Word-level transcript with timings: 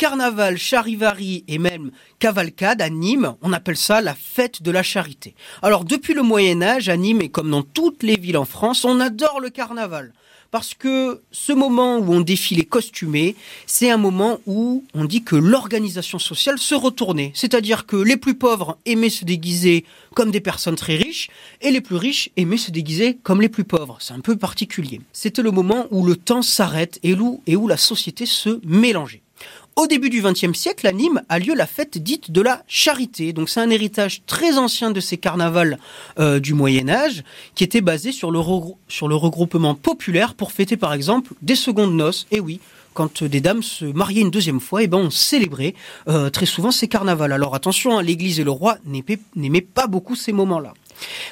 Carnaval, 0.00 0.56
charivari 0.56 1.44
et 1.46 1.58
même 1.58 1.90
cavalcade 2.18 2.80
à 2.80 2.88
Nîmes, 2.88 3.34
on 3.42 3.52
appelle 3.52 3.76
ça 3.76 4.00
la 4.00 4.14
fête 4.14 4.62
de 4.62 4.70
la 4.70 4.82
charité. 4.82 5.34
Alors 5.60 5.84
depuis 5.84 6.14
le 6.14 6.22
Moyen 6.22 6.62
Âge, 6.62 6.88
à 6.88 6.96
Nîmes 6.96 7.20
et 7.20 7.28
comme 7.28 7.50
dans 7.50 7.60
toutes 7.60 8.02
les 8.02 8.16
villes 8.16 8.38
en 8.38 8.46
France, 8.46 8.86
on 8.86 8.98
adore 8.98 9.40
le 9.40 9.50
carnaval 9.50 10.14
parce 10.50 10.72
que 10.72 11.20
ce 11.30 11.52
moment 11.52 11.98
où 11.98 12.14
on 12.14 12.22
défilait 12.22 12.64
costumé, 12.64 13.36
c'est 13.66 13.90
un 13.90 13.98
moment 13.98 14.40
où 14.46 14.84
on 14.94 15.04
dit 15.04 15.22
que 15.22 15.36
l'organisation 15.36 16.18
sociale 16.18 16.58
se 16.58 16.74
retournait. 16.74 17.32
C'est-à-dire 17.34 17.84
que 17.84 17.96
les 17.96 18.16
plus 18.16 18.34
pauvres 18.34 18.78
aimaient 18.86 19.10
se 19.10 19.26
déguiser 19.26 19.84
comme 20.14 20.30
des 20.30 20.40
personnes 20.40 20.76
très 20.76 20.96
riches 20.96 21.28
et 21.60 21.70
les 21.70 21.82
plus 21.82 21.96
riches 21.96 22.30
aimaient 22.38 22.56
se 22.56 22.70
déguiser 22.70 23.18
comme 23.22 23.42
les 23.42 23.50
plus 23.50 23.64
pauvres. 23.64 23.98
C'est 24.00 24.14
un 24.14 24.20
peu 24.20 24.36
particulier. 24.36 25.02
C'était 25.12 25.42
le 25.42 25.50
moment 25.50 25.86
où 25.90 26.06
le 26.06 26.16
temps 26.16 26.42
s'arrête 26.42 26.98
et 27.02 27.14
où 27.14 27.68
la 27.68 27.76
société 27.76 28.24
se 28.24 28.60
mélangeait. 28.64 29.20
Au 29.76 29.86
début 29.86 30.10
du 30.10 30.20
XXe 30.20 30.52
siècle, 30.52 30.86
à 30.86 30.92
Nîmes 30.92 31.22
a 31.28 31.38
lieu 31.38 31.54
la 31.54 31.66
fête 31.66 31.96
dite 31.96 32.30
de 32.30 32.40
la 32.40 32.62
charité. 32.66 33.32
Donc 33.32 33.48
c'est 33.48 33.60
un 33.60 33.70
héritage 33.70 34.22
très 34.26 34.58
ancien 34.58 34.90
de 34.90 35.00
ces 35.00 35.16
carnavals 35.16 35.78
euh, 36.18 36.40
du 36.40 36.54
Moyen 36.54 36.88
Âge 36.88 37.22
qui 37.54 37.64
était 37.64 37.80
basé 37.80 38.12
sur 38.12 38.30
le, 38.30 38.38
regroupement 38.38 39.74
populaire 39.74 40.34
pour 40.34 40.52
fêter 40.52 40.76
par 40.76 40.92
exemple 40.92 41.32
des 41.40 41.54
secondes 41.54 41.94
noces. 41.94 42.26
Et 42.30 42.40
oui, 42.40 42.60
quand 42.94 43.22
des 43.22 43.40
dames 43.40 43.62
se 43.62 43.84
mariaient 43.84 44.22
une 44.22 44.30
deuxième 44.30 44.60
fois, 44.60 44.82
eh 44.82 44.86
ben 44.86 44.98
on 44.98 45.10
célébrait 45.10 45.74
euh, 46.08 46.30
très 46.30 46.46
souvent 46.46 46.72
ces 46.72 46.88
carnavals. 46.88 47.32
Alors 47.32 47.54
attention, 47.54 47.96
hein, 47.96 48.02
l'Église 48.02 48.40
et 48.40 48.44
le 48.44 48.50
roi 48.50 48.76
n'aimaient 48.84 49.60
pas 49.60 49.86
beaucoup 49.86 50.16
ces 50.16 50.32
moments-là. 50.32 50.74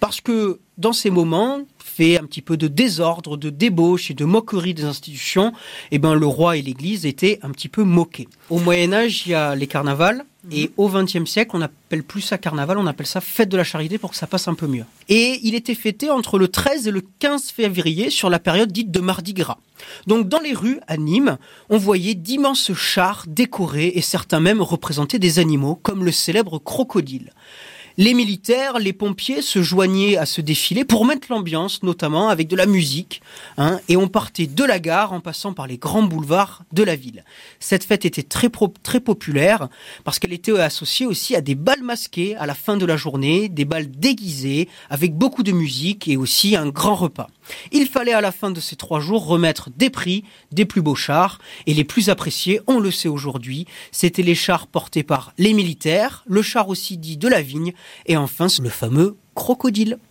Parce 0.00 0.20
que 0.20 0.58
dans 0.78 0.92
ces 0.92 1.10
moments, 1.10 1.60
fait 2.02 2.18
un 2.18 2.24
petit 2.24 2.42
peu 2.42 2.56
de 2.56 2.66
désordre, 2.66 3.36
de 3.36 3.48
débauche 3.48 4.10
et 4.10 4.14
de 4.14 4.24
moquerie 4.24 4.74
des 4.74 4.84
institutions, 4.84 5.52
eh 5.92 6.00
ben 6.00 6.14
le 6.14 6.26
roi 6.26 6.56
et 6.56 6.62
l'Église 6.62 7.06
étaient 7.06 7.38
un 7.42 7.50
petit 7.50 7.68
peu 7.68 7.84
moqués. 7.84 8.26
Au 8.50 8.58
Moyen 8.58 8.92
Âge, 8.92 9.24
il 9.24 9.30
y 9.30 9.34
a 9.34 9.54
les 9.54 9.68
carnavals. 9.68 10.24
Et 10.50 10.72
au 10.76 10.88
XXe 10.88 11.24
siècle, 11.24 11.52
on 11.54 11.60
n'appelle 11.60 12.02
plus 12.02 12.20
ça 12.20 12.36
carnaval, 12.36 12.76
on 12.76 12.88
appelle 12.88 13.06
ça 13.06 13.20
fête 13.20 13.48
de 13.48 13.56
la 13.56 13.62
charité 13.62 13.96
pour 13.98 14.10
que 14.10 14.16
ça 14.16 14.26
passe 14.26 14.48
un 14.48 14.54
peu 14.54 14.66
mieux. 14.66 14.84
Et 15.08 15.38
il 15.44 15.54
était 15.54 15.76
fêté 15.76 16.10
entre 16.10 16.36
le 16.36 16.48
13 16.48 16.88
et 16.88 16.90
le 16.90 17.02
15 17.20 17.52
février 17.52 18.10
sur 18.10 18.28
la 18.28 18.40
période 18.40 18.72
dite 18.72 18.90
de 18.90 18.98
Mardi 18.98 19.34
Gras. 19.34 19.58
Donc 20.08 20.28
dans 20.28 20.40
les 20.40 20.52
rues 20.52 20.80
à 20.88 20.96
Nîmes, 20.96 21.38
on 21.68 21.78
voyait 21.78 22.14
d'immenses 22.14 22.72
chars 22.74 23.24
décorés 23.28 23.92
et 23.94 24.00
certains 24.00 24.40
même 24.40 24.60
représentaient 24.60 25.20
des 25.20 25.38
animaux 25.38 25.76
comme 25.76 26.04
le 26.04 26.10
célèbre 26.10 26.58
crocodile. 26.58 27.30
Les 27.98 28.14
militaires, 28.14 28.78
les 28.78 28.94
pompiers 28.94 29.42
se 29.42 29.62
joignaient 29.62 30.16
à 30.16 30.24
ce 30.24 30.40
défilé 30.40 30.84
pour 30.84 31.04
mettre 31.04 31.28
l'ambiance, 31.30 31.82
notamment 31.82 32.28
avec 32.30 32.48
de 32.48 32.56
la 32.56 32.64
musique. 32.64 33.20
Hein, 33.58 33.80
et 33.88 33.98
on 33.98 34.08
partait 34.08 34.46
de 34.46 34.64
la 34.64 34.78
gare 34.78 35.12
en 35.12 35.20
passant 35.20 35.52
par 35.52 35.66
les 35.66 35.76
grands 35.76 36.02
boulevards 36.02 36.62
de 36.72 36.82
la 36.82 36.96
ville. 36.96 37.22
Cette 37.60 37.84
fête 37.84 38.06
était 38.06 38.22
très, 38.22 38.48
populaire 38.48 39.68
parce 40.04 40.18
qu'elle 40.18 40.32
était 40.32 40.58
associée 40.58 41.04
aussi 41.04 41.36
à 41.36 41.42
des 41.42 41.54
balles 41.54 41.82
masquées 41.82 42.34
à 42.36 42.46
la 42.46 42.54
fin 42.54 42.78
de 42.78 42.86
la 42.86 42.96
journée, 42.96 43.48
des 43.50 43.66
balles 43.66 43.90
déguisées 43.90 44.68
avec 44.88 45.14
beaucoup 45.14 45.42
de 45.42 45.52
musique 45.52 46.08
et 46.08 46.16
aussi 46.16 46.56
un 46.56 46.68
grand 46.68 46.94
repas. 46.94 47.28
Il 47.72 47.88
fallait 47.88 48.12
à 48.12 48.20
la 48.20 48.32
fin 48.32 48.50
de 48.50 48.60
ces 48.60 48.76
trois 48.76 49.00
jours 49.00 49.26
remettre 49.26 49.70
des 49.76 49.90
prix 49.90 50.24
des 50.52 50.64
plus 50.64 50.82
beaux 50.82 50.94
chars 50.94 51.38
et 51.66 51.74
les 51.74 51.84
plus 51.84 52.08
appréciés, 52.08 52.60
on 52.66 52.78
le 52.78 52.90
sait 52.90 53.08
aujourd'hui, 53.08 53.66
c'était 53.90 54.22
les 54.22 54.34
chars 54.34 54.66
portés 54.66 55.02
par 55.02 55.32
les 55.38 55.52
militaires, 55.52 56.24
le 56.26 56.42
char 56.42 56.68
aussi 56.68 56.96
dit 56.96 57.16
de 57.16 57.28
la 57.28 57.42
vigne 57.42 57.72
et 58.06 58.16
enfin 58.16 58.46
le 58.60 58.68
fameux 58.68 59.16
crocodile. 59.34 59.98